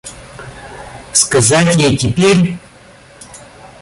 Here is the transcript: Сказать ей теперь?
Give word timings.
Сказать 1.13 1.75
ей 1.75 1.95
теперь? 1.95 2.57